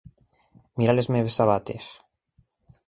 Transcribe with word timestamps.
Mira 0.81 0.95
les 0.97 1.11
meves 1.17 1.39
sabates. 1.41 1.93